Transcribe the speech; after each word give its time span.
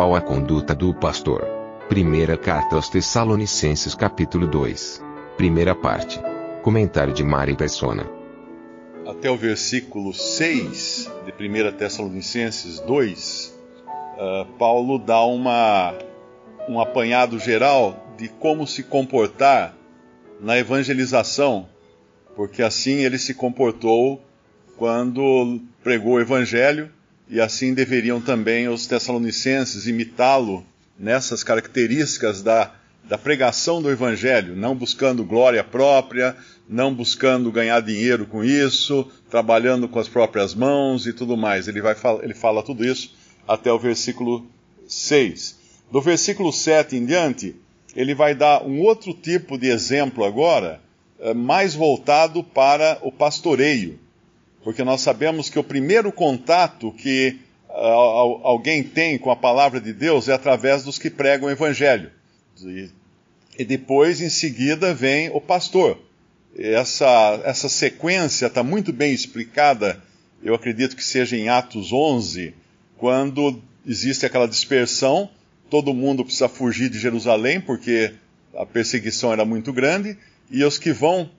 qual 0.00 0.16
a 0.16 0.20
conduta 0.22 0.74
do 0.74 0.94
pastor. 0.94 1.46
Primeira 1.86 2.34
carta 2.34 2.74
aos 2.74 2.88
Tessalonicenses 2.88 3.94
capítulo 3.94 4.46
2. 4.46 5.04
Primeira 5.36 5.74
parte. 5.74 6.18
Comentário 6.62 7.12
de 7.12 7.22
Mari 7.22 7.54
Persona. 7.54 8.08
Até 9.06 9.30
o 9.30 9.36
versículo 9.36 10.14
6 10.14 11.12
de 11.26 11.46
1 11.46 11.72
Tessalonicenses 11.76 12.80
2, 12.80 13.60
uh, 13.84 14.46
Paulo 14.56 14.98
dá 14.98 15.22
uma, 15.22 15.92
um 16.66 16.80
apanhado 16.80 17.38
geral 17.38 18.02
de 18.16 18.28
como 18.28 18.66
se 18.66 18.82
comportar 18.82 19.74
na 20.40 20.56
evangelização, 20.56 21.68
porque 22.34 22.62
assim 22.62 23.04
ele 23.04 23.18
se 23.18 23.34
comportou 23.34 24.18
quando 24.78 25.60
pregou 25.82 26.14
o 26.14 26.20
evangelho 26.20 26.90
e 27.30 27.40
assim 27.40 27.72
deveriam 27.72 28.20
também 28.20 28.68
os 28.68 28.86
tessalonicenses 28.86 29.86
imitá-lo 29.86 30.66
nessas 30.98 31.44
características 31.44 32.42
da, 32.42 32.72
da 33.04 33.16
pregação 33.16 33.80
do 33.80 33.88
Evangelho, 33.88 34.56
não 34.56 34.74
buscando 34.74 35.24
glória 35.24 35.62
própria, 35.62 36.36
não 36.68 36.92
buscando 36.92 37.52
ganhar 37.52 37.80
dinheiro 37.80 38.26
com 38.26 38.42
isso, 38.42 39.08
trabalhando 39.30 39.88
com 39.88 40.00
as 40.00 40.08
próprias 40.08 40.56
mãos 40.56 41.06
e 41.06 41.12
tudo 41.12 41.36
mais. 41.36 41.68
Ele, 41.68 41.80
vai, 41.80 41.94
ele 42.20 42.34
fala 42.34 42.64
tudo 42.64 42.84
isso 42.84 43.14
até 43.46 43.72
o 43.72 43.78
versículo 43.78 44.44
6. 44.88 45.56
Do 45.90 46.00
versículo 46.00 46.52
7 46.52 46.96
em 46.96 47.06
diante, 47.06 47.54
ele 47.94 48.14
vai 48.14 48.34
dar 48.34 48.64
um 48.64 48.80
outro 48.80 49.14
tipo 49.14 49.56
de 49.56 49.68
exemplo 49.68 50.24
agora, 50.24 50.80
eh, 51.20 51.32
mais 51.32 51.74
voltado 51.74 52.42
para 52.42 52.98
o 53.02 53.12
pastoreio 53.12 53.98
porque 54.62 54.84
nós 54.84 55.00
sabemos 55.00 55.48
que 55.48 55.58
o 55.58 55.64
primeiro 55.64 56.12
contato 56.12 56.92
que 56.92 57.38
uh, 57.68 58.40
alguém 58.42 58.82
tem 58.82 59.18
com 59.18 59.30
a 59.30 59.36
palavra 59.36 59.80
de 59.80 59.92
Deus 59.92 60.28
é 60.28 60.32
através 60.32 60.84
dos 60.84 60.98
que 60.98 61.10
pregam 61.10 61.48
o 61.48 61.52
evangelho. 61.52 62.10
E, 62.62 62.90
e 63.58 63.64
depois, 63.64 64.20
em 64.20 64.28
seguida, 64.28 64.94
vem 64.94 65.30
o 65.30 65.40
pastor. 65.40 65.98
Essa, 66.56 67.40
essa 67.44 67.68
sequência 67.68 68.46
está 68.46 68.62
muito 68.62 68.92
bem 68.92 69.12
explicada, 69.12 70.02
eu 70.42 70.54
acredito 70.54 70.96
que 70.96 71.04
seja 71.04 71.36
em 71.36 71.48
Atos 71.48 71.92
11, 71.92 72.54
quando 72.96 73.62
existe 73.86 74.26
aquela 74.26 74.48
dispersão, 74.48 75.30
todo 75.70 75.94
mundo 75.94 76.24
precisa 76.24 76.48
fugir 76.48 76.90
de 76.90 76.98
Jerusalém, 76.98 77.60
porque 77.60 78.12
a 78.54 78.66
perseguição 78.66 79.32
era 79.32 79.44
muito 79.44 79.72
grande, 79.72 80.18
e 80.50 80.64
os 80.64 80.76
que 80.76 80.92
vão 80.92 81.30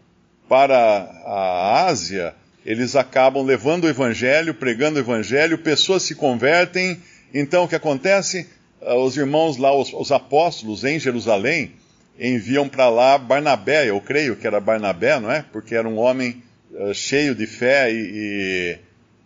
para 0.48 0.78
a 1.26 1.86
Ásia, 1.86 2.36
eles 2.66 2.96
acabam 2.96 3.44
levando 3.44 3.86
o 3.86 3.90
evangelho, 3.90 4.54
pregando 4.54 4.98
o 4.98 5.02
evangelho, 5.02 5.58
pessoas 5.58 6.04
se 6.04 6.16
convertem. 6.16 7.00
Então 7.34 7.64
o 7.64 7.68
que 7.68 7.76
acontece? 7.76 8.48
Ah, 8.82 8.96
os 8.96 9.18
irmãos 9.18 9.58
lá, 9.58 9.76
os, 9.76 9.92
os 9.94 10.12
apóstolos 10.12 10.84
em 10.84 11.00
Jerusalém, 11.00 11.72
enviam 12.20 12.70
para 12.70 12.90
lá 12.90 13.18
Barnabé, 13.18 13.90
eu 13.90 14.00
creio 14.00 14.36
que 14.36 14.46
era 14.46 14.60
Barnabé, 14.60 15.20
não 15.20 15.32
é? 15.32 15.44
Porque 15.52 15.74
era 15.74 15.88
um 15.88 15.98
homem 15.98 16.44
uh, 16.72 16.94
cheio 16.94 17.34
de 17.34 17.48
fé 17.48 17.92
e, 17.92 18.78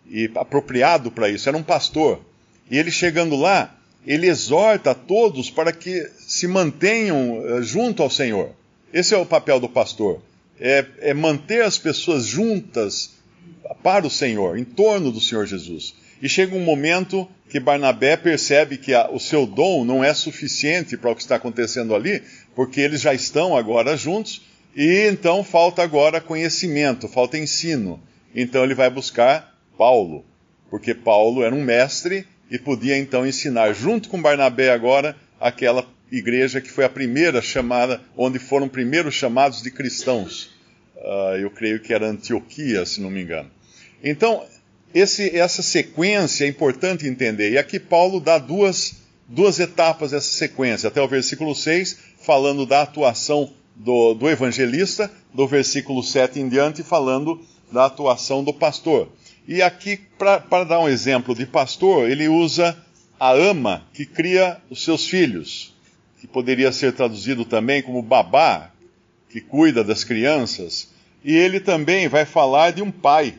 e, 0.09 0.23
e 0.23 0.31
apropriado 0.35 1.11
para 1.11 1.29
isso, 1.29 1.49
era 1.49 1.57
um 1.57 1.63
pastor. 1.63 2.21
E 2.71 2.77
ele 2.77 2.91
chegando 2.91 3.35
lá, 3.35 3.75
ele 4.07 4.27
exorta 4.27 4.91
a 4.91 4.95
todos 4.95 5.49
para 5.49 5.73
que 5.73 6.09
se 6.19 6.47
mantenham 6.47 7.39
uh, 7.39 7.61
junto 7.61 8.01
ao 8.01 8.09
Senhor. 8.09 8.51
Esse 8.93 9.13
é 9.13 9.17
o 9.17 9.25
papel 9.25 9.59
do 9.59 9.67
pastor. 9.67 10.21
É, 10.57 10.85
é 10.99 11.13
manter 11.13 11.65
as 11.65 11.77
pessoas 11.77 12.25
juntas 12.25 13.15
para 13.83 14.05
o 14.05 14.09
Senhor, 14.09 14.57
em 14.57 14.63
torno 14.63 15.11
do 15.11 15.21
Senhor 15.21 15.45
Jesus. 15.45 15.93
E 16.21 16.29
chega 16.29 16.55
um 16.55 16.63
momento 16.63 17.27
que 17.49 17.59
Barnabé 17.59 18.17
percebe 18.17 18.77
que 18.77 18.93
a, 18.93 19.09
o 19.11 19.19
seu 19.19 19.45
dom 19.45 19.85
não 19.85 20.03
é 20.03 20.13
suficiente 20.13 20.97
para 20.97 21.11
o 21.11 21.15
que 21.15 21.21
está 21.21 21.35
acontecendo 21.35 21.93
ali, 21.93 22.23
porque 22.55 22.81
eles 22.81 23.01
já 23.01 23.13
estão 23.13 23.55
agora 23.55 23.95
juntos, 23.95 24.41
e 24.75 25.07
então 25.07 25.43
falta 25.43 25.83
agora 25.83 26.19
conhecimento, 26.21 27.07
falta 27.07 27.37
ensino. 27.37 28.01
Então 28.33 28.63
ele 28.63 28.73
vai 28.73 28.89
buscar 28.89 29.55
Paulo, 29.77 30.25
porque 30.69 30.93
Paulo 30.93 31.43
era 31.43 31.53
um 31.53 31.63
mestre 31.63 32.25
e 32.49 32.57
podia 32.57 32.97
então 32.97 33.25
ensinar, 33.25 33.73
junto 33.73 34.09
com 34.09 34.21
Barnabé 34.21 34.71
agora, 34.71 35.15
aquela 35.39 35.85
igreja 36.11 36.61
que 36.61 36.71
foi 36.71 36.85
a 36.85 36.89
primeira 36.89 37.41
chamada, 37.41 38.01
onde 38.15 38.39
foram 38.39 38.67
primeiros 38.67 39.13
chamados 39.13 39.61
de 39.61 39.71
cristãos. 39.71 40.54
Uh, 41.05 41.37
eu 41.37 41.51
creio 41.51 41.79
que 41.79 41.93
era 41.93 42.09
Antioquia, 42.09 42.83
se 42.83 42.99
não 42.99 43.11
me 43.11 43.21
engano. 43.21 43.51
Então, 44.03 44.43
esse, 44.91 45.37
essa 45.37 45.61
sequência 45.61 46.45
é 46.45 46.47
importante 46.47 47.05
entender. 47.05 47.51
E 47.51 47.59
aqui 47.59 47.79
Paulo 47.79 48.19
dá 48.19 48.39
duas, 48.39 49.03
duas 49.27 49.59
etapas 49.59 50.11
dessa 50.11 50.33
sequência, 50.33 50.87
até 50.87 50.99
o 50.99 51.07
versículo 51.07 51.53
6, 51.53 51.99
falando 52.17 52.65
da 52.65 52.81
atuação 52.81 53.53
do, 53.75 54.15
do 54.15 54.27
evangelista, 54.27 55.11
do 55.31 55.47
versículo 55.47 56.01
7 56.01 56.39
em 56.39 56.49
diante, 56.49 56.81
falando 56.81 57.39
da 57.71 57.85
atuação 57.85 58.43
do 58.43 58.53
pastor. 58.53 59.07
E 59.47 59.61
aqui, 59.61 59.99
para 60.17 60.63
dar 60.63 60.79
um 60.79 60.89
exemplo 60.89 61.35
de 61.35 61.45
pastor, 61.45 62.09
ele 62.09 62.27
usa 62.27 62.75
a 63.19 63.31
ama 63.31 63.85
que 63.93 64.07
cria 64.07 64.57
os 64.71 64.83
seus 64.83 65.07
filhos, 65.07 65.71
que 66.19 66.25
poderia 66.25 66.71
ser 66.71 66.93
traduzido 66.93 67.45
também 67.45 67.83
como 67.83 68.01
babá, 68.01 68.71
que 69.29 69.39
cuida 69.39 69.83
das 69.83 70.03
crianças. 70.03 70.94
E 71.27 71.35
ele 71.35 71.59
também 71.59 72.07
vai 72.07 72.23
falar 72.23 72.71
de 72.71 72.83
um 72.83 72.91
pai 72.91 73.33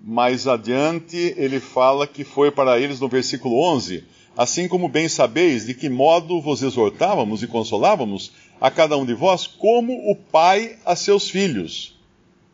mais 0.00 0.46
adiante 0.46 1.34
ele 1.36 1.60
fala 1.60 2.06
que 2.06 2.24
foi 2.24 2.50
para 2.50 2.80
eles 2.80 3.00
no 3.00 3.06
versículo 3.06 3.60
11: 3.60 4.02
Assim 4.34 4.66
como 4.66 4.88
bem 4.88 5.10
sabeis 5.10 5.66
de 5.66 5.74
que 5.74 5.90
modo 5.90 6.40
vos 6.40 6.62
exortávamos 6.62 7.42
e 7.42 7.46
consolávamos 7.46 8.32
a 8.58 8.70
cada 8.70 8.96
um 8.96 9.04
de 9.04 9.12
vós, 9.12 9.46
como 9.46 10.10
o 10.10 10.16
pai 10.16 10.78
a 10.86 10.96
seus 10.96 11.28
filhos, 11.28 11.94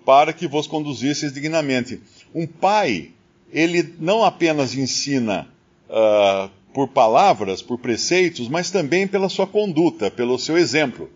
para 0.05 0.33
que 0.33 0.49
vos 0.49 0.67
conduzisseis 0.67 1.33
dignamente. 1.33 2.01
Um 2.35 2.45
pai, 2.45 3.13
ele 3.53 3.95
não 4.01 4.25
apenas 4.25 4.75
ensina 4.75 5.47
uh, 5.89 6.51
por 6.73 6.89
palavras, 6.89 7.63
por 7.63 7.79
preceitos, 7.79 8.49
mas 8.49 8.73
também 8.73 9.07
pela 9.07 9.29
sua 9.29 9.47
conduta, 9.47 10.11
pelo 10.11 10.37
seu 10.37 10.59
exemplo. 10.59 11.09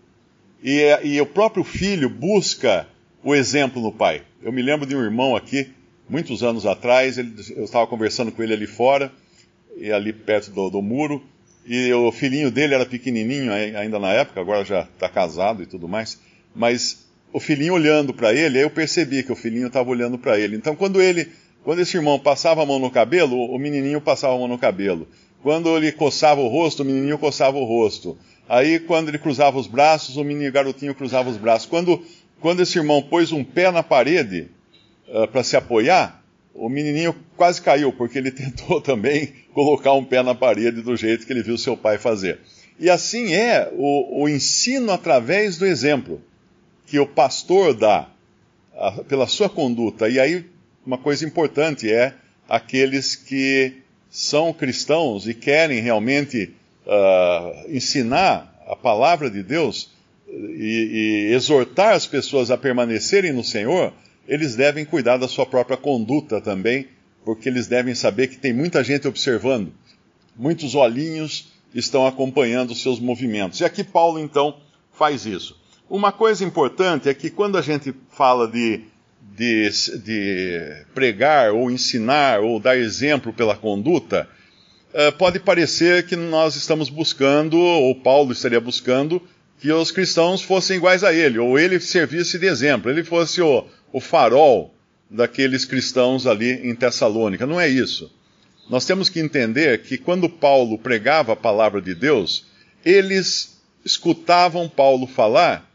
E, 0.63 0.81
e 1.03 1.21
o 1.21 1.27
próprio 1.27 1.65
filho 1.65 2.09
busca 2.09 2.87
o 3.23 3.35
exemplo 3.35 3.81
no 3.83 3.93
pai. 3.93 4.23
Eu 4.43 4.53
me 4.53 4.63
lembro 4.63 4.87
de 4.87 4.95
um 4.97 5.03
irmão 5.03 5.37
aqui 5.37 5.71
muitos 6.09 6.43
anos 6.43 6.65
atrás, 6.65 7.19
ele, 7.19 7.35
eu 7.55 7.65
estava 7.65 7.87
conversando 7.87 8.33
com 8.33 8.43
ele 8.43 8.55
ali 8.55 8.67
fora, 8.67 9.13
e 9.77 9.93
ali 9.93 10.13
perto 10.13 10.51
do, 10.51 10.71
do, 10.71 10.83
muro, 10.83 11.23
e 11.67 11.93
o 11.93 12.11
filhinho 12.11 12.51
dele 12.51 12.75
era 12.75 12.87
pequenininho 12.87 13.53
ainda 13.53 13.99
na 13.99 14.13
época, 14.13 14.41
agora 14.41 14.65
já 14.65 14.81
está 14.81 15.09
casado 15.09 15.63
e 15.63 15.67
tudo 15.67 15.87
mais, 15.87 16.19
mas 16.55 17.07
o 17.33 17.39
filhinho 17.39 17.75
olhando 17.75 18.15
para 18.15 18.33
ele, 18.33 18.59
aí 18.59 18.65
eu 18.65 18.71
percebi 18.71 19.23
que 19.23 19.31
o 19.31 19.37
filhinho 19.37 19.67
estava 19.67 19.91
olhando 19.91 20.19
para 20.19 20.39
ele. 20.39 20.57
Então, 20.57 20.75
quando 20.75 21.01
ele, 21.01 21.29
quando 21.63 21.81
esse 21.81 21.97
irmão 21.97 22.19
passava 22.19 22.63
a 22.63 22.67
mão 22.67 22.79
no 22.79 22.91
cabelo, 22.91 23.37
o 23.37 23.59
menininho 23.59 24.01
passava 24.01 24.35
a 24.35 24.39
mão 24.39 24.49
no 24.49 24.59
cabelo. 24.59 25.07
Quando 25.43 25.77
ele 25.77 25.93
coçava 25.93 26.41
o 26.41 26.49
rosto, 26.49 26.83
o 26.83 26.87
menininho 26.87 27.19
coçava 27.19 27.59
o 27.59 27.65
rosto. 27.65 28.17
Aí, 28.49 28.81
quando 28.81 29.09
ele 29.09 29.19
cruzava 29.19 29.59
os 29.59 29.67
braços, 29.67 30.17
o 30.17 30.25
menino 30.25 30.51
garotinho 30.51 30.95
cruzava 30.95 31.29
os 31.29 31.37
braços. 31.37 31.69
Quando, 31.69 32.03
quando 32.41 32.61
esse 32.61 32.79
irmão 32.79 33.03
pôs 33.03 33.33
um 33.33 33.43
pé 33.45 33.71
na 33.71 33.83
parede, 33.83 34.49
uh, 35.09 35.27
para 35.29 35.43
se 35.43 35.57
apoiar, 35.57 36.23
o 36.55 36.69
menininho 36.69 37.15
quase 37.37 37.63
caiu, 37.63 37.93
porque 37.93 38.19
ele 38.19 38.31
tentou 38.33 38.81
também 38.81 39.33
colocar 39.53 39.93
um 39.93 40.05
pé 40.05 40.23
na 40.23 40.35
parede 40.35 40.83
do 40.83 40.97
jeito 40.97 41.27
que 41.27 41.33
ele 41.33 41.43
viu 41.43 41.59
seu 41.59 41.77
pai 41.77 41.99
fazer. 41.99 42.39
E 42.79 42.89
assim 42.89 43.33
é 43.33 43.71
o, 43.73 44.23
o 44.23 44.29
ensino 44.29 44.93
através 44.93 45.59
do 45.59 45.67
exemplo 45.67 46.21
que 46.87 46.99
o 46.99 47.07
pastor 47.07 47.75
dá 47.75 48.09
a, 48.77 48.93
pela 49.05 49.27
sua 49.27 49.49
conduta. 49.49 50.09
E 50.09 50.19
aí, 50.19 50.47
uma 50.87 50.97
coisa 50.97 51.25
importante 51.25 51.93
é 51.93 52.15
aqueles 52.49 53.17
que 53.17 53.75
são 54.09 54.53
cristãos 54.53 55.29
e 55.29 55.35
querem 55.35 55.81
realmente 55.81 56.55
uh, 56.87 57.71
ensinar 57.75 58.55
a 58.67 58.77
palavra 58.77 59.31
de 59.31 59.43
Deus 59.43 59.91
e, 60.29 61.29
e 61.31 61.35
exortar 61.35 61.95
as 61.95 62.07
pessoas 62.07 62.51
a 62.51 62.57
permanecerem 62.57 63.33
no 63.33 63.43
Senhor, 63.43 63.93
eles 64.27 64.55
devem 64.55 64.85
cuidar 64.85 65.17
da 65.17 65.27
sua 65.27 65.47
própria 65.47 65.77
conduta 65.77 66.41
também, 66.41 66.89
porque 67.25 67.49
eles 67.49 67.67
devem 67.67 67.95
saber 67.95 68.29
que 68.29 68.37
tem 68.37 68.53
muita 68.53 68.85
gente 68.85 69.09
observando, 69.09 69.73
muitos 70.37 70.75
olhinhos 70.75 71.49
estão 71.75 72.07
acompanhando 72.07 72.71
os 72.71 72.83
seus 72.83 73.01
movimentos. 73.01 73.61
E 73.61 73.65
aqui 73.65 73.83
Paulo 73.83 74.19
então 74.19 74.57
faz 74.93 75.27
isso. 75.27 75.59
Uma 75.89 76.13
coisa 76.13 76.45
importante 76.45 77.09
é 77.09 77.15
que 77.15 77.31
quando 77.31 77.57
a 77.57 77.63
gente 77.63 77.95
fala 78.11 78.47
de, 78.47 78.83
de, 79.35 79.71
de 80.05 80.85
pregar 80.95 81.53
ou 81.53 81.71
ensinar 81.71 82.41
ou 82.41 82.61
dar 82.61 82.77
exemplo 82.77 83.33
pela 83.33 83.57
conduta, 83.57 84.29
uh, 84.93 85.17
pode 85.17 85.41
parecer 85.41 86.07
que 86.07 86.17
nós 86.17 86.57
estamos 86.57 86.91
buscando, 86.91 87.59
ou 87.59 87.95
Paulo 87.95 88.33
estaria 88.33 88.61
buscando, 88.61 89.23
que 89.59 89.73
os 89.73 89.91
cristãos 89.91 90.41
fossem 90.43 90.77
iguais 90.77 91.03
a 91.03 91.13
ele, 91.13 91.39
ou 91.39 91.59
ele 91.59 91.81
servisse 91.81 92.39
de 92.39 92.47
exemplo, 92.47 92.91
ele 92.91 93.03
fosse 93.03 93.41
o, 93.41 93.65
o 93.93 94.01
farol 94.01 94.75
daqueles 95.11 95.65
cristãos 95.65 96.27
ali 96.27 96.69
em 96.69 96.75
Tessalônica. 96.75 97.47
Não 97.47 97.61
é 97.61 97.69
isso. 97.69 98.13
Nós 98.71 98.85
temos 98.85 99.09
que 99.09 99.19
entender 99.19 99.83
que 99.83 99.97
quando 99.97 100.29
Paulo 100.29 100.79
pregava 100.79 101.33
a 101.33 101.37
palavra 101.37 101.81
de 101.81 101.95
Deus, 101.95 102.47
eles 102.85 103.59
escutavam 103.85 104.69
Paulo 104.69 105.07
falar, 105.07 105.69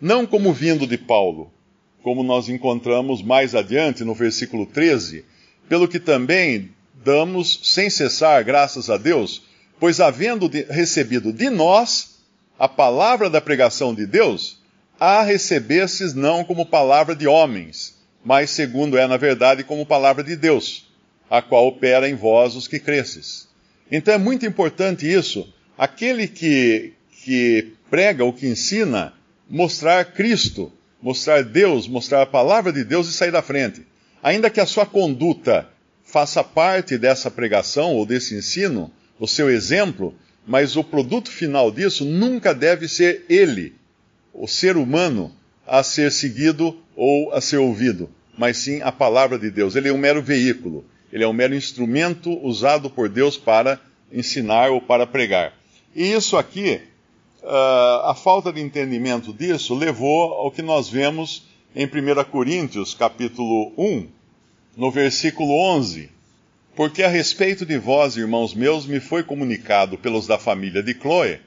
não 0.00 0.26
como 0.26 0.52
vindo 0.52 0.86
de 0.86 0.96
Paulo, 0.96 1.52
como 2.02 2.22
nós 2.22 2.48
encontramos 2.48 3.22
mais 3.22 3.54
adiante 3.54 4.02
no 4.02 4.14
versículo 4.14 4.64
13, 4.64 5.24
pelo 5.68 5.86
que 5.86 6.00
também 6.00 6.70
damos 7.04 7.60
sem 7.62 7.90
cessar 7.90 8.42
graças 8.42 8.88
a 8.88 8.96
Deus, 8.96 9.42
pois 9.78 10.00
havendo 10.00 10.48
de, 10.48 10.62
recebido 10.62 11.32
de 11.32 11.50
nós 11.50 12.17
a 12.58 12.68
palavra 12.68 13.30
da 13.30 13.40
pregação 13.40 13.94
de 13.94 14.04
Deus, 14.04 14.58
a 14.98 15.22
recebestes 15.22 16.12
não 16.12 16.42
como 16.42 16.66
palavra 16.66 17.14
de 17.14 17.26
homens, 17.26 17.96
mas 18.24 18.50
segundo 18.50 18.98
é 18.98 19.06
na 19.06 19.16
verdade 19.16 19.62
como 19.62 19.86
palavra 19.86 20.24
de 20.24 20.34
Deus, 20.34 20.90
a 21.30 21.40
qual 21.40 21.68
opera 21.68 22.08
em 22.08 22.14
vós 22.14 22.56
os 22.56 22.66
que 22.66 22.80
cresces. 22.80 23.48
Então 23.90 24.12
é 24.12 24.18
muito 24.18 24.44
importante 24.44 25.10
isso, 25.10 25.52
aquele 25.76 26.26
que, 26.26 26.94
que 27.24 27.74
prega 27.88 28.24
ou 28.24 28.32
que 28.32 28.48
ensina, 28.48 29.14
mostrar 29.48 30.04
Cristo, 30.06 30.72
mostrar 31.00 31.44
Deus, 31.44 31.86
mostrar 31.86 32.22
a 32.22 32.26
palavra 32.26 32.72
de 32.72 32.82
Deus 32.82 33.08
e 33.08 33.12
sair 33.12 33.30
da 33.30 33.40
frente. 33.40 33.86
Ainda 34.22 34.50
que 34.50 34.60
a 34.60 34.66
sua 34.66 34.84
conduta 34.84 35.68
faça 36.02 36.42
parte 36.42 36.98
dessa 36.98 37.30
pregação 37.30 37.94
ou 37.94 38.04
desse 38.04 38.34
ensino, 38.34 38.90
o 39.18 39.28
seu 39.28 39.48
exemplo, 39.48 40.14
mas 40.48 40.76
o 40.76 40.82
produto 40.82 41.30
final 41.30 41.70
disso 41.70 42.06
nunca 42.06 42.54
deve 42.54 42.88
ser 42.88 43.26
ele, 43.28 43.74
o 44.32 44.48
ser 44.48 44.78
humano, 44.78 45.30
a 45.66 45.82
ser 45.82 46.10
seguido 46.10 46.74
ou 46.96 47.34
a 47.34 47.40
ser 47.42 47.58
ouvido, 47.58 48.08
mas 48.36 48.56
sim 48.56 48.80
a 48.80 48.90
palavra 48.90 49.38
de 49.38 49.50
Deus. 49.50 49.76
Ele 49.76 49.90
é 49.90 49.92
um 49.92 49.98
mero 49.98 50.22
veículo, 50.22 50.86
ele 51.12 51.22
é 51.22 51.28
um 51.28 51.34
mero 51.34 51.54
instrumento 51.54 52.30
usado 52.42 52.88
por 52.88 53.10
Deus 53.10 53.36
para 53.36 53.78
ensinar 54.10 54.70
ou 54.70 54.80
para 54.80 55.06
pregar. 55.06 55.52
E 55.94 56.12
isso 56.12 56.34
aqui 56.38 56.80
uh, 57.42 58.06
a 58.06 58.14
falta 58.14 58.50
de 58.50 58.62
entendimento 58.62 59.34
disso 59.34 59.74
levou 59.74 60.32
ao 60.32 60.50
que 60.50 60.62
nós 60.62 60.88
vemos 60.88 61.46
em 61.76 61.84
1 61.84 62.24
Coríntios, 62.30 62.94
capítulo 62.94 63.70
1, 63.76 64.06
no 64.78 64.90
versículo 64.90 65.52
11. 65.76 66.08
Porque 66.78 67.02
a 67.02 67.08
respeito 67.08 67.66
de 67.66 67.76
vós, 67.76 68.16
irmãos 68.16 68.54
meus, 68.54 68.86
me 68.86 69.00
foi 69.00 69.24
comunicado 69.24 69.98
pelos 69.98 70.28
da 70.28 70.38
família 70.38 70.80
de 70.80 70.94
Chloe 70.94 71.40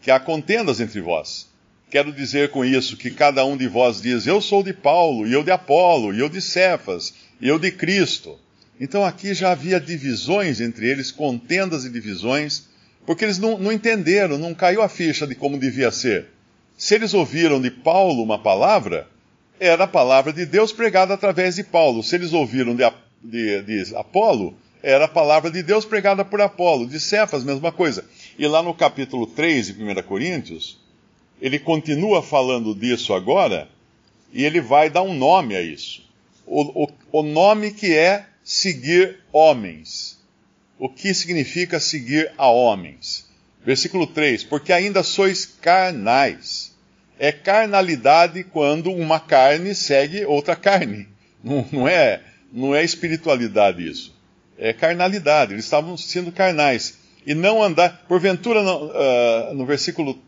que 0.00 0.10
há 0.10 0.18
contendas 0.18 0.80
entre 0.80 0.98
vós. 0.98 1.46
Quero 1.90 2.10
dizer 2.10 2.50
com 2.52 2.64
isso 2.64 2.96
que 2.96 3.10
cada 3.10 3.44
um 3.44 3.54
de 3.54 3.68
vós 3.68 4.00
diz: 4.00 4.26
Eu 4.26 4.40
sou 4.40 4.62
de 4.62 4.72
Paulo, 4.72 5.28
e 5.28 5.32
eu 5.34 5.44
de 5.44 5.50
Apolo, 5.50 6.14
e 6.14 6.20
eu 6.20 6.28
de 6.30 6.40
Cefas, 6.40 7.12
e 7.38 7.48
eu 7.48 7.58
de 7.58 7.70
Cristo. 7.70 8.38
Então 8.80 9.04
aqui 9.04 9.34
já 9.34 9.50
havia 9.52 9.78
divisões 9.78 10.58
entre 10.58 10.88
eles, 10.88 11.12
contendas 11.12 11.84
e 11.84 11.90
divisões, 11.90 12.66
porque 13.04 13.26
eles 13.26 13.38
não, 13.38 13.58
não 13.58 13.70
entenderam, 13.70 14.38
não 14.38 14.54
caiu 14.54 14.80
a 14.80 14.88
ficha 14.88 15.26
de 15.26 15.34
como 15.34 15.58
devia 15.58 15.90
ser. 15.90 16.28
Se 16.78 16.94
eles 16.94 17.12
ouviram 17.12 17.60
de 17.60 17.70
Paulo 17.70 18.22
uma 18.22 18.38
palavra, 18.38 19.06
era 19.60 19.84
a 19.84 19.86
palavra 19.86 20.32
de 20.32 20.46
Deus 20.46 20.72
pregada 20.72 21.12
através 21.12 21.56
de 21.56 21.62
Paulo. 21.62 22.02
Se 22.02 22.14
eles 22.14 22.32
ouviram 22.32 22.74
de, 22.74 22.84
de, 23.22 23.62
de 23.62 23.96
Apolo, 23.96 24.54
era 24.82 25.04
a 25.04 25.08
palavra 25.08 25.50
de 25.50 25.62
Deus 25.62 25.84
pregada 25.84 26.24
por 26.24 26.40
Apolo. 26.40 26.86
De 26.86 26.98
Cefas, 26.98 27.44
mesma 27.44 27.70
coisa. 27.70 28.04
E 28.38 28.46
lá 28.46 28.62
no 28.62 28.74
capítulo 28.74 29.26
3 29.26 29.76
de 29.76 29.82
1 29.82 30.02
Coríntios, 30.02 30.78
ele 31.40 31.58
continua 31.58 32.22
falando 32.22 32.74
disso 32.74 33.14
agora, 33.14 33.68
e 34.32 34.44
ele 34.44 34.60
vai 34.60 34.90
dar 34.90 35.02
um 35.02 35.14
nome 35.14 35.54
a 35.54 35.62
isso. 35.62 36.02
O, 36.46 36.84
o, 36.84 36.88
o 37.12 37.22
nome 37.22 37.70
que 37.72 37.94
é 37.94 38.26
seguir 38.42 39.20
homens 39.32 40.22
o 40.82 40.88
que 40.88 41.14
significa 41.14 41.78
seguir 41.78 42.32
a 42.36 42.50
homens. 42.50 43.28
Versículo 43.64 44.04
3: 44.04 44.42
Porque 44.42 44.72
ainda 44.72 45.04
sois 45.04 45.46
carnais. 45.46 46.72
É 47.20 47.30
carnalidade 47.30 48.42
quando 48.42 48.90
uma 48.90 49.20
carne 49.20 49.76
segue 49.76 50.24
outra 50.24 50.56
carne. 50.56 51.06
Não, 51.40 51.64
não, 51.70 51.86
é, 51.86 52.20
não 52.52 52.74
é 52.74 52.84
espiritualidade 52.84 53.88
isso. 53.88 54.14
É 54.58 54.72
carnalidade. 54.72 55.54
Eles 55.54 55.64
estavam 55.64 55.96
sendo 55.96 56.30
carnais. 56.30 56.98
E 57.26 57.34
não 57.34 57.62
andar. 57.62 58.04
Porventura, 58.06 58.62
no, 58.62 58.86
uh, 58.86 59.54
no 59.54 59.64
versículo 59.64 60.18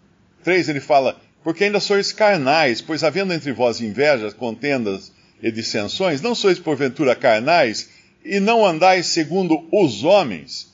3 0.42 0.68
ele 0.70 0.80
fala: 0.80 1.20
Porque 1.42 1.64
ainda 1.64 1.80
sois 1.80 2.12
carnais, 2.12 2.80
pois 2.80 3.04
havendo 3.04 3.32
entre 3.32 3.52
vós 3.52 3.80
invejas, 3.80 4.32
contendas 4.32 5.12
e 5.42 5.50
dissensões, 5.50 6.22
não 6.22 6.34
sois 6.34 6.58
porventura 6.58 7.14
carnais 7.14 7.90
e 8.24 8.40
não 8.40 8.64
andais 8.64 9.06
segundo 9.06 9.68
os 9.70 10.02
homens, 10.02 10.72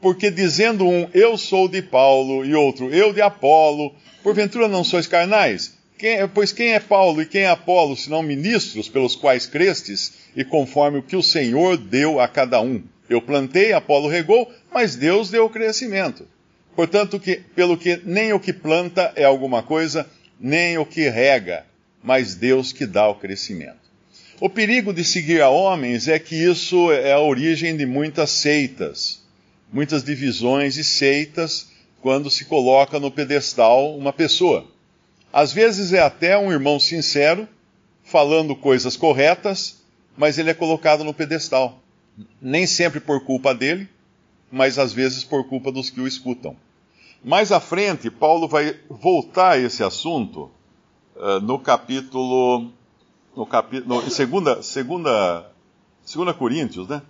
porque 0.00 0.30
dizendo 0.30 0.88
um 0.88 1.08
eu 1.14 1.38
sou 1.38 1.68
de 1.68 1.80
Paulo 1.80 2.44
e 2.44 2.54
outro 2.54 2.92
eu 2.92 3.12
de 3.12 3.22
Apolo, 3.22 3.94
porventura 4.22 4.66
não 4.66 4.82
sois 4.82 5.06
carnais? 5.06 5.78
Quem, 6.00 6.26
pois 6.28 6.50
quem 6.50 6.72
é 6.72 6.80
Paulo 6.80 7.20
e 7.20 7.26
quem 7.26 7.42
é 7.42 7.48
Apolo, 7.50 7.94
senão 7.94 8.22
ministros 8.22 8.88
pelos 8.88 9.14
quais 9.14 9.44
crestes, 9.44 10.14
e 10.34 10.42
conforme 10.42 10.96
o 10.96 11.02
que 11.02 11.14
o 11.14 11.22
Senhor 11.22 11.76
deu 11.76 12.18
a 12.18 12.26
cada 12.26 12.58
um? 12.58 12.82
Eu 13.06 13.20
plantei, 13.20 13.74
Apolo 13.74 14.08
regou, 14.08 14.50
mas 14.72 14.96
Deus 14.96 15.28
deu 15.28 15.44
o 15.44 15.50
crescimento. 15.50 16.26
Portanto, 16.74 17.20
que, 17.20 17.42
pelo 17.54 17.76
que 17.76 18.00
nem 18.02 18.32
o 18.32 18.40
que 18.40 18.50
planta 18.50 19.12
é 19.14 19.24
alguma 19.24 19.62
coisa, 19.62 20.08
nem 20.40 20.78
o 20.78 20.86
que 20.86 21.06
rega, 21.10 21.66
mas 22.02 22.34
Deus 22.34 22.72
que 22.72 22.86
dá 22.86 23.06
o 23.06 23.16
crescimento. 23.16 23.76
O 24.40 24.48
perigo 24.48 24.94
de 24.94 25.04
seguir 25.04 25.42
a 25.42 25.50
homens 25.50 26.08
é 26.08 26.18
que 26.18 26.34
isso 26.34 26.90
é 26.90 27.12
a 27.12 27.20
origem 27.20 27.76
de 27.76 27.84
muitas 27.84 28.30
seitas, 28.30 29.20
muitas 29.70 30.02
divisões 30.02 30.78
e 30.78 30.82
seitas 30.82 31.68
quando 32.00 32.30
se 32.30 32.46
coloca 32.46 32.98
no 32.98 33.10
pedestal 33.10 33.94
uma 33.98 34.14
pessoa. 34.14 34.66
Às 35.32 35.52
vezes 35.52 35.92
é 35.92 36.00
até 36.00 36.36
um 36.36 36.50
irmão 36.50 36.80
sincero, 36.80 37.48
falando 38.02 38.56
coisas 38.56 38.96
corretas, 38.96 39.82
mas 40.16 40.38
ele 40.38 40.50
é 40.50 40.54
colocado 40.54 41.04
no 41.04 41.14
pedestal. 41.14 41.78
Nem 42.40 42.66
sempre 42.66 43.00
por 43.00 43.24
culpa 43.24 43.54
dele, 43.54 43.88
mas 44.50 44.78
às 44.78 44.92
vezes 44.92 45.22
por 45.22 45.48
culpa 45.48 45.70
dos 45.70 45.90
que 45.90 46.00
o 46.00 46.08
escutam. 46.08 46.56
Mais 47.22 47.52
à 47.52 47.60
frente, 47.60 48.10
Paulo 48.10 48.48
vai 48.48 48.78
voltar 48.88 49.52
a 49.52 49.58
esse 49.58 49.82
assunto 49.84 50.50
uh, 51.16 51.40
no 51.40 51.58
capítulo 51.58 52.70
no 53.36 53.46
capítulo, 53.46 54.02
em 54.02 54.10
segunda, 54.10 54.62
segunda, 54.62 55.50
segunda 56.04 56.34
Coríntios, 56.34 56.88
né? 56.88 57.00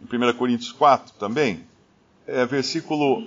Em 0.00 0.16
1 0.16 0.32
Coríntios 0.34 0.72
4 0.72 1.14
também, 1.18 1.64
é, 2.26 2.44
versículo 2.46 3.26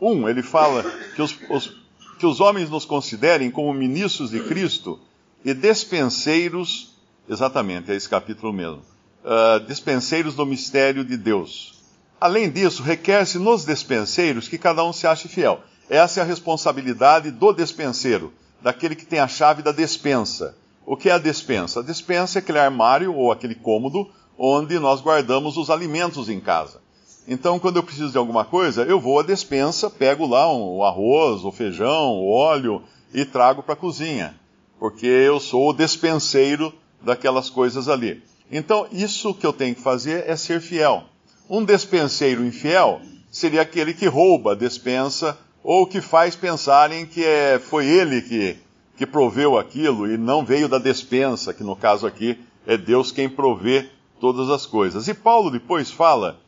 1, 0.00 0.28
ele 0.28 0.42
fala 0.42 0.82
que 1.14 1.22
os, 1.22 1.36
os, 1.48 1.81
que 2.22 2.26
os 2.26 2.40
homens 2.40 2.70
nos 2.70 2.84
considerem 2.84 3.50
como 3.50 3.74
ministros 3.74 4.30
de 4.30 4.38
Cristo 4.44 4.96
e 5.44 5.52
despenseiros, 5.52 6.96
exatamente, 7.28 7.90
é 7.90 7.96
esse 7.96 8.08
capítulo 8.08 8.52
mesmo, 8.52 8.80
uh, 9.24 9.58
despenseiros 9.66 10.36
do 10.36 10.46
mistério 10.46 11.04
de 11.04 11.16
Deus. 11.16 11.82
Além 12.20 12.48
disso, 12.48 12.80
requer-se 12.80 13.40
nos 13.40 13.64
despenseiros 13.64 14.46
que 14.46 14.56
cada 14.56 14.84
um 14.84 14.92
se 14.92 15.04
ache 15.04 15.26
fiel. 15.26 15.62
Essa 15.90 16.20
é 16.20 16.22
a 16.22 16.24
responsabilidade 16.24 17.32
do 17.32 17.52
despenseiro, 17.52 18.32
daquele 18.62 18.94
que 18.94 19.04
tem 19.04 19.18
a 19.18 19.26
chave 19.26 19.60
da 19.60 19.72
despensa. 19.72 20.56
O 20.86 20.96
que 20.96 21.08
é 21.08 21.12
a 21.14 21.18
despensa? 21.18 21.80
A 21.80 21.82
despensa 21.82 22.38
é 22.38 22.40
aquele 22.40 22.60
armário 22.60 23.12
ou 23.12 23.32
aquele 23.32 23.56
cômodo 23.56 24.08
onde 24.38 24.78
nós 24.78 25.00
guardamos 25.00 25.56
os 25.56 25.70
alimentos 25.70 26.28
em 26.28 26.38
casa. 26.38 26.81
Então, 27.26 27.58
quando 27.58 27.76
eu 27.76 27.82
preciso 27.82 28.10
de 28.10 28.18
alguma 28.18 28.44
coisa, 28.44 28.82
eu 28.82 28.98
vou 28.98 29.20
à 29.20 29.22
despensa, 29.22 29.88
pego 29.88 30.26
lá 30.26 30.52
um, 30.52 30.78
o 30.78 30.84
arroz, 30.84 31.44
o 31.44 31.52
feijão, 31.52 32.14
o 32.14 32.30
óleo 32.30 32.82
e 33.14 33.24
trago 33.24 33.62
para 33.62 33.74
a 33.74 33.76
cozinha, 33.76 34.34
porque 34.78 35.06
eu 35.06 35.38
sou 35.38 35.70
o 35.70 35.72
despenseiro 35.72 36.72
daquelas 37.00 37.48
coisas 37.48 37.88
ali. 37.88 38.22
Então, 38.50 38.86
isso 38.90 39.34
que 39.34 39.46
eu 39.46 39.52
tenho 39.52 39.74
que 39.74 39.80
fazer 39.80 40.24
é 40.26 40.36
ser 40.36 40.60
fiel. 40.60 41.04
Um 41.48 41.64
despenseiro 41.64 42.44
infiel 42.44 43.00
seria 43.30 43.62
aquele 43.62 43.94
que 43.94 44.06
rouba 44.06 44.52
a 44.52 44.56
despensa 44.56 45.38
ou 45.62 45.86
que 45.86 46.00
faz 46.00 46.34
pensarem 46.34 47.06
que 47.06 47.24
é, 47.24 47.58
foi 47.58 47.86
ele 47.86 48.20
que 48.22 48.56
que 48.96 49.06
proveu 49.06 49.58
aquilo 49.58 50.06
e 50.06 50.16
não 50.16 50.44
veio 50.44 50.68
da 50.68 50.78
despensa, 50.78 51.52
que 51.52 51.64
no 51.64 51.74
caso 51.74 52.06
aqui 52.06 52.38
é 52.66 52.76
Deus 52.76 53.10
quem 53.10 53.28
provê 53.28 53.88
todas 54.20 54.48
as 54.50 54.66
coisas. 54.66 55.08
E 55.08 55.14
Paulo 55.14 55.50
depois 55.50 55.90
fala, 55.90 56.38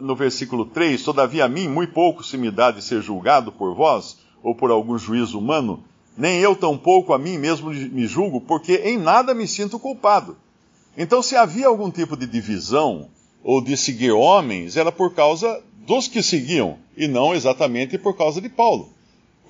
no 0.00 0.14
versículo 0.14 0.66
3: 0.66 1.02
Todavia 1.02 1.44
a 1.44 1.48
mim 1.48 1.68
muito 1.68 1.92
pouco 1.92 2.24
se 2.24 2.36
me 2.36 2.50
dá 2.50 2.70
de 2.70 2.82
ser 2.82 3.02
julgado 3.02 3.52
por 3.52 3.74
vós, 3.74 4.18
ou 4.42 4.54
por 4.54 4.70
algum 4.70 4.98
juízo 4.98 5.38
humano, 5.38 5.82
nem 6.16 6.38
eu 6.40 6.54
tampouco 6.54 7.12
a 7.12 7.18
mim 7.18 7.38
mesmo 7.38 7.70
me 7.70 8.06
julgo, 8.06 8.40
porque 8.40 8.76
em 8.84 8.98
nada 8.98 9.34
me 9.34 9.46
sinto 9.46 9.78
culpado. 9.78 10.36
Então, 10.96 11.22
se 11.22 11.36
havia 11.36 11.68
algum 11.68 11.90
tipo 11.90 12.16
de 12.16 12.26
divisão, 12.26 13.08
ou 13.42 13.62
de 13.62 13.76
seguir 13.76 14.12
homens, 14.12 14.76
era 14.76 14.92
por 14.92 15.14
causa 15.14 15.62
dos 15.86 16.06
que 16.06 16.22
seguiam, 16.22 16.78
e 16.96 17.08
não 17.08 17.34
exatamente 17.34 17.96
por 17.96 18.16
causa 18.16 18.40
de 18.40 18.48
Paulo 18.48 18.90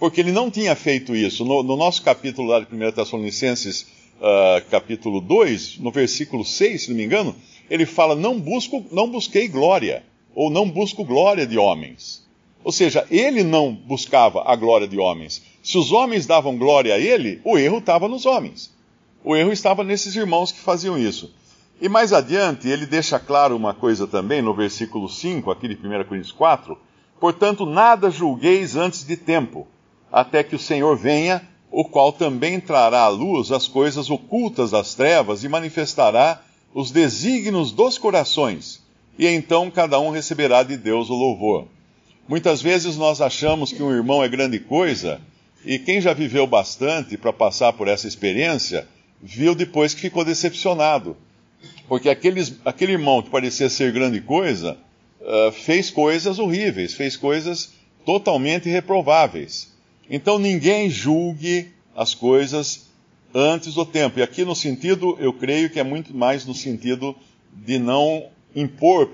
porque 0.03 0.21
ele 0.21 0.33
não 0.33 0.51
tinha 0.51 0.75
feito 0.75 1.15
isso. 1.15 1.45
No, 1.45 1.63
no 1.63 1.77
nosso 1.77 2.03
capítulo 2.03 2.49
lá 2.49 2.59
de 2.59 2.67
1 2.67 2.91
Tessalonicenses, 2.91 3.87
uh, 4.19 4.69
capítulo 4.69 5.21
2, 5.21 5.79
no 5.79 5.93
versículo 5.93 6.45
6, 6.45 6.83
se 6.83 6.89
não 6.89 6.97
me 6.97 7.05
engano, 7.05 7.37
ele 7.71 7.87
fala: 7.87 8.17
não, 8.17 8.37
busco, 8.41 8.85
não 8.91 9.09
busquei 9.09 9.47
glória, 9.47 10.03
ou 10.35 10.51
não 10.51 10.69
busco 10.69 11.05
glória 11.05 11.47
de 11.47 11.59
homens. 11.59 12.27
Ou 12.65 12.71
seja, 12.71 13.07
ele 13.11 13.43
não 13.43 13.75
buscava 13.75 14.45
a 14.47 14.55
glória 14.55 14.87
de 14.87 14.99
homens. 14.99 15.43
Se 15.62 15.77
os 15.77 15.93
homens 15.93 16.27
davam 16.27 16.57
glória 16.57 16.95
a 16.95 16.99
ele, 16.99 17.41
o 17.45 17.59
erro 17.59 17.79
estava 17.79 18.09
nos 18.09 18.25
homens. 18.25 18.73
O 19.25 19.37
erro 19.37 19.53
estava 19.53 19.85
nesses 19.85 20.15
irmãos 20.15 20.53
que 20.53 20.61
faziam 20.61 20.97
isso. 20.97 21.33
E 21.81 21.89
mais 21.89 22.12
adiante, 22.12 22.69
ele 22.69 22.87
deixa 22.87 23.19
claro 23.19 23.57
uma 23.57 23.75
coisa 23.75 24.07
também 24.07 24.41
no 24.41 24.55
versículo 24.55 25.09
5, 25.09 25.51
aqui 25.51 25.67
de 25.67 25.75
1 25.75 26.05
Coríntios 26.05 26.33
4. 26.33 26.79
Portanto, 27.19 27.67
nada 27.67 28.11
julgueis 28.11 28.77
antes 28.77 29.05
de 29.05 29.17
tempo, 29.17 29.67
até 30.11 30.45
que 30.45 30.55
o 30.55 30.59
Senhor 30.59 30.97
venha, 30.97 31.49
o 31.71 31.85
qual 31.85 32.12
também 32.12 32.61
trará 32.61 33.03
à 33.03 33.09
luz 33.09 33.51
as 33.51 33.67
coisas 33.67 34.11
ocultas 34.11 34.71
das 34.71 34.95
trevas 34.95 35.43
e 35.43 35.49
manifestará 35.49 36.43
os 36.75 36.91
desígnios 36.91 37.73
dos 37.73 37.99
corações, 37.99 38.83
e 39.19 39.26
então 39.26 39.71
cada 39.71 40.00
um 40.00 40.11
receberá 40.11 40.62
de 40.62 40.76
Deus 40.76 41.11
o 41.11 41.14
louvor. 41.14 41.69
Muitas 42.28 42.62
vezes 42.62 42.97
nós 42.97 43.21
achamos 43.21 43.73
que 43.73 43.83
um 43.83 43.92
irmão 43.92 44.23
é 44.23 44.28
grande 44.28 44.59
coisa, 44.59 45.21
e 45.64 45.78
quem 45.78 46.00
já 46.00 46.12
viveu 46.12 46.47
bastante 46.47 47.16
para 47.16 47.33
passar 47.33 47.73
por 47.73 47.88
essa 47.88 48.09
experiência, 48.09 48.87
viu 49.23 49.54
depois 49.54 49.95
que 49.95 50.00
ficou 50.00 50.25
decepcionado. 50.25 51.16
Porque 51.88 52.09
aqueles, 52.09 52.54
aquele 52.64 52.92
irmão 52.92 53.23
que 53.23 53.31
parecia 53.31 53.69
ser 53.69 53.92
grande 53.92 54.21
coisa, 54.21 54.76
uh, 55.21 55.52
fez 55.52 55.90
coisas 55.90 56.38
horríveis, 56.38 56.95
fez 56.95 57.16
coisas 57.16 57.73
totalmente 58.04 58.69
reprováveis. 58.69 59.73
Então 60.11 60.38
ninguém 60.38 60.90
julgue 60.90 61.71
as 61.95 62.14
coisas 62.14 62.88
antes 63.35 63.75
do 63.75 63.85
tempo. 63.85 64.19
E 64.19 64.23
aqui 64.23 64.45
no 64.45 64.54
sentido, 64.54 65.16
eu 65.21 65.33
creio 65.33 65.71
que 65.71 65.78
é 65.78 65.85
muito 65.85 66.14
mais 66.14 66.45
no 66.45 66.54
sentido 66.54 67.14
de 67.52 67.78
não 67.78 68.26
impor 68.54 69.11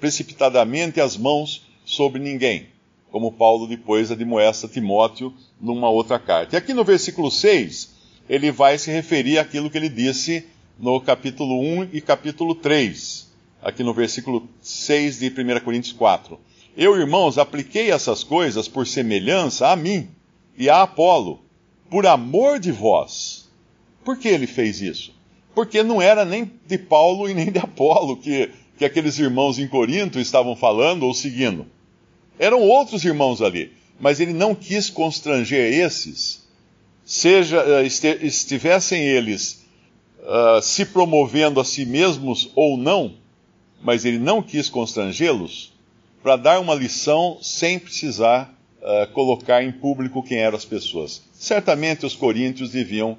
precipitadamente 0.00 1.00
as 1.00 1.16
mãos 1.16 1.66
sobre 1.84 2.20
ninguém, 2.20 2.66
como 3.10 3.32
Paulo 3.32 3.66
depois 3.66 4.10
admoesta 4.10 4.68
Timóteo 4.68 5.32
numa 5.60 5.88
outra 5.88 6.18
carta. 6.18 6.56
E 6.56 6.58
aqui 6.58 6.72
no 6.72 6.84
versículo 6.84 7.30
6, 7.30 7.94
ele 8.28 8.50
vai 8.50 8.78
se 8.78 8.90
referir 8.90 9.38
àquilo 9.38 9.70
que 9.70 9.78
ele 9.78 9.88
disse 9.88 10.46
no 10.78 11.00
capítulo 11.00 11.60
1 11.60 11.88
e 11.92 12.00
capítulo 12.00 12.54
3, 12.54 13.30
aqui 13.62 13.82
no 13.82 13.92
versículo 13.92 14.48
6 14.60 15.18
de 15.18 15.28
1 15.28 15.60
Coríntios 15.60 15.92
4. 15.92 16.38
Eu, 16.76 16.98
irmãos, 16.98 17.38
apliquei 17.38 17.90
essas 17.90 18.24
coisas 18.24 18.66
por 18.66 18.86
semelhança 18.86 19.68
a 19.68 19.76
mim 19.76 20.08
e 20.56 20.70
a 20.70 20.82
Apolo, 20.82 21.40
por 21.90 22.06
amor 22.06 22.58
de 22.58 22.72
vós 22.72 23.42
por 24.04 24.18
que 24.18 24.28
ele 24.28 24.46
fez 24.46 24.80
isso? 24.80 25.14
Porque 25.54 25.82
não 25.82 26.00
era 26.00 26.24
nem 26.24 26.50
de 26.66 26.78
Paulo 26.78 27.28
e 27.28 27.34
nem 27.34 27.50
de 27.50 27.58
Apolo 27.58 28.16
que, 28.16 28.50
que 28.76 28.84
aqueles 28.84 29.18
irmãos 29.18 29.58
em 29.58 29.68
Corinto 29.68 30.18
estavam 30.18 30.56
falando 30.56 31.04
ou 31.04 31.14
seguindo. 31.14 31.66
Eram 32.38 32.60
outros 32.60 33.04
irmãos 33.04 33.40
ali, 33.40 33.72
mas 34.00 34.20
ele 34.20 34.32
não 34.32 34.54
quis 34.54 34.90
constranger 34.90 35.72
esses, 35.72 36.42
seja 37.04 37.58
eh, 37.58 37.86
estivessem 38.22 39.02
eles 39.02 39.64
uh, 40.20 40.62
se 40.62 40.84
promovendo 40.84 41.60
a 41.60 41.64
si 41.64 41.84
mesmos 41.84 42.50
ou 42.54 42.76
não, 42.76 43.14
mas 43.82 44.04
ele 44.04 44.18
não 44.18 44.42
quis 44.42 44.68
constrangê-los 44.68 45.72
para 46.22 46.36
dar 46.36 46.60
uma 46.60 46.74
lição 46.74 47.38
sem 47.42 47.78
precisar 47.78 48.56
uh, 48.80 49.12
colocar 49.12 49.62
em 49.62 49.72
público 49.72 50.22
quem 50.22 50.38
eram 50.38 50.56
as 50.56 50.64
pessoas. 50.64 51.22
Certamente 51.34 52.06
os 52.06 52.14
coríntios 52.14 52.70
deviam 52.70 53.18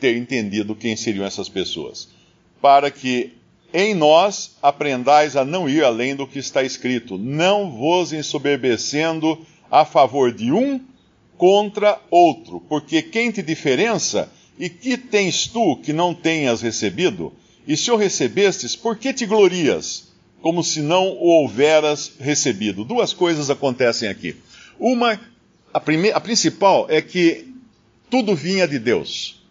ter 0.00 0.16
entendido 0.16 0.74
quem 0.74 0.96
seriam 0.96 1.24
essas 1.24 1.48
pessoas. 1.48 2.08
Para 2.60 2.90
que 2.90 3.32
em 3.74 3.92
nós 3.92 4.52
aprendais 4.62 5.34
a 5.34 5.44
não 5.44 5.68
ir 5.68 5.82
além 5.82 6.14
do 6.14 6.28
que 6.28 6.38
está 6.38 6.62
escrito, 6.62 7.18
não 7.18 7.72
vos 7.72 8.12
ensoberbecendo 8.12 9.44
a 9.68 9.84
favor 9.84 10.32
de 10.32 10.52
um 10.52 10.80
contra 11.36 12.00
outro, 12.08 12.60
porque 12.68 13.02
quem 13.02 13.32
te 13.32 13.42
diferença 13.42 14.30
e 14.56 14.70
que 14.70 14.96
tens 14.96 15.48
tu 15.48 15.76
que 15.78 15.92
não 15.92 16.14
tenhas 16.14 16.62
recebido? 16.62 17.32
E 17.66 17.76
se 17.76 17.90
o 17.90 17.96
recebestes, 17.96 18.76
por 18.76 18.96
que 18.96 19.12
te 19.12 19.26
glorias, 19.26 20.12
como 20.40 20.62
se 20.62 20.80
não 20.80 21.08
o 21.08 21.26
houveras 21.26 22.12
recebido? 22.20 22.84
Duas 22.84 23.12
coisas 23.12 23.50
acontecem 23.50 24.08
aqui. 24.08 24.36
Uma, 24.78 25.20
a, 25.72 25.82
a 26.14 26.20
principal 26.20 26.86
é 26.88 27.02
que 27.02 27.52
tudo 28.08 28.36
vinha 28.36 28.68
de 28.68 28.78
Deus. 28.78 29.42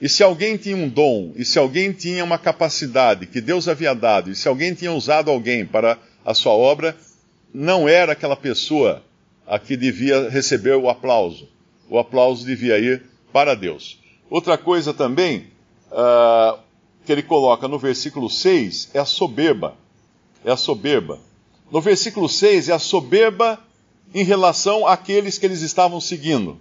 E 0.00 0.08
se 0.08 0.22
alguém 0.22 0.56
tinha 0.56 0.76
um 0.76 0.88
dom, 0.88 1.32
e 1.36 1.44
se 1.44 1.58
alguém 1.58 1.92
tinha 1.92 2.24
uma 2.24 2.38
capacidade 2.38 3.26
que 3.26 3.40
Deus 3.40 3.68
havia 3.68 3.94
dado, 3.94 4.30
e 4.30 4.34
se 4.34 4.48
alguém 4.48 4.74
tinha 4.74 4.92
usado 4.92 5.30
alguém 5.30 5.66
para 5.66 5.98
a 6.24 6.32
sua 6.32 6.52
obra, 6.52 6.96
não 7.52 7.88
era 7.88 8.12
aquela 8.12 8.36
pessoa 8.36 9.02
a 9.46 9.58
que 9.58 9.76
devia 9.76 10.30
receber 10.30 10.74
o 10.76 10.88
aplauso. 10.88 11.48
O 11.88 11.98
aplauso 11.98 12.46
devia 12.46 12.78
ir 12.78 13.02
para 13.32 13.54
Deus. 13.54 13.98
Outra 14.30 14.56
coisa 14.56 14.94
também 14.94 15.48
uh, 15.90 16.58
que 17.04 17.12
ele 17.12 17.22
coloca 17.22 17.66
no 17.66 17.78
versículo 17.78 18.30
6 18.30 18.90
é 18.94 19.00
a 19.00 19.04
soberba. 19.04 19.74
É 20.44 20.52
a 20.52 20.56
soberba. 20.56 21.18
No 21.70 21.80
versículo 21.80 22.28
6 22.28 22.68
é 22.68 22.72
a 22.72 22.78
soberba 22.78 23.58
em 24.14 24.24
relação 24.24 24.86
àqueles 24.86 25.36
que 25.36 25.44
eles 25.44 25.62
estavam 25.62 26.00
seguindo. 26.00 26.58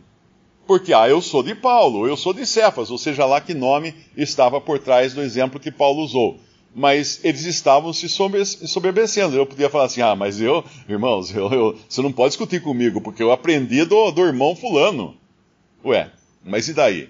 Porque, 0.70 0.94
ah, 0.94 1.10
eu 1.10 1.20
sou 1.20 1.42
de 1.42 1.56
Paulo, 1.56 2.08
eu 2.08 2.16
sou 2.16 2.32
de 2.32 2.46
Cefas, 2.46 2.92
ou 2.92 2.98
seja 3.00 3.26
lá 3.26 3.42
que 3.42 3.56
nome 3.56 3.92
estava 4.16 4.62
por 4.62 4.78
trás 4.78 5.16
do 5.16 5.22
exemplo 5.24 5.60
que 5.60 5.72
Paulo 5.72 6.04
usou. 6.04 6.38
Mas 6.76 7.20
eles 7.24 7.44
estavam 7.46 7.92
se 7.92 8.08
soberbecendo. 8.08 9.36
Eu 9.36 9.48
podia 9.48 9.68
falar 9.68 9.86
assim: 9.86 10.04
ah, 10.04 10.16
mas 10.16 10.40
eu, 10.40 10.64
irmãos, 10.88 11.36
eu, 11.36 11.52
eu, 11.52 11.80
você 11.90 12.04
não 12.04 12.12
pode 12.12 12.34
discutir 12.34 12.62
comigo, 12.62 13.02
porque 13.02 13.24
eu 13.24 13.32
aprendi 13.32 13.84
do, 13.84 14.12
do 14.12 14.22
irmão 14.22 14.56
Fulano. 14.56 15.18
Ué, 15.84 16.12
mas 16.46 16.68
e 16.68 16.74
daí? 16.76 17.10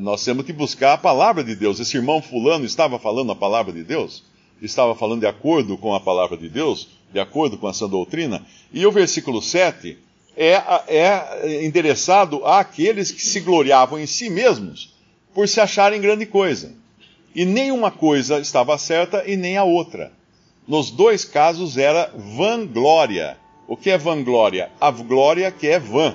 Nós 0.00 0.24
temos 0.24 0.44
que 0.44 0.52
buscar 0.52 0.94
a 0.94 0.98
palavra 0.98 1.44
de 1.44 1.54
Deus. 1.54 1.78
Esse 1.78 1.96
irmão 1.96 2.20
Fulano 2.20 2.64
estava 2.64 2.98
falando 2.98 3.30
a 3.30 3.36
palavra 3.36 3.72
de 3.72 3.84
Deus? 3.84 4.24
Estava 4.60 4.96
falando 4.96 5.20
de 5.20 5.26
acordo 5.28 5.78
com 5.78 5.94
a 5.94 6.00
palavra 6.00 6.36
de 6.36 6.48
Deus? 6.48 6.88
De 7.12 7.20
acordo 7.20 7.56
com 7.56 7.68
essa 7.68 7.86
doutrina? 7.86 8.44
E 8.72 8.84
o 8.84 8.90
versículo 8.90 9.40
7 9.40 9.96
é, 10.36 10.62
é 10.88 11.64
endereçado 11.64 12.44
àqueles 12.46 13.10
que 13.10 13.22
se 13.22 13.40
gloriavam 13.40 13.98
em 13.98 14.06
si 14.06 14.30
mesmos 14.30 14.94
por 15.34 15.48
se 15.48 15.60
acharem 15.60 16.00
grande 16.00 16.26
coisa. 16.26 16.72
E 17.34 17.44
nenhuma 17.44 17.90
coisa 17.90 18.38
estava 18.38 18.76
certa 18.76 19.24
e 19.26 19.36
nem 19.36 19.56
a 19.56 19.64
outra. 19.64 20.12
Nos 20.66 20.90
dois 20.90 21.24
casos 21.24 21.76
era 21.76 22.10
vanglória. 22.14 23.38
O 23.66 23.76
que 23.76 23.90
é 23.90 23.96
vanglória? 23.96 24.70
A 24.80 24.90
glória 24.90 25.50
que 25.50 25.66
é 25.66 25.78
vã. 25.78 26.14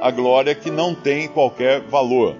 A 0.00 0.10
glória 0.10 0.54
que 0.54 0.70
não 0.70 0.94
tem 0.94 1.28
qualquer 1.28 1.80
valor. 1.82 2.36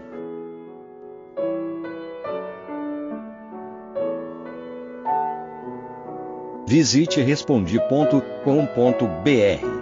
Visite 6.66 7.20
respondi.com.br 7.20 9.81